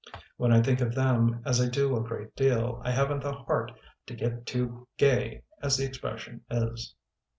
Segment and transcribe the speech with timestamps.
[0.37, 3.71] When I think of them, as I do a great deal, I haven't the heart
[4.07, 6.95] to 'get too gay', as the expression is."